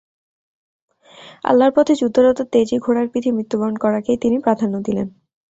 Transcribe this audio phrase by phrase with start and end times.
[1.43, 5.07] আল্লাহর পথে যুদ্ধরত তেজী ঘোড়ার পিঠে মৃত্যুবরণ করাকেই তিনি প্রাধান্য দিলেন।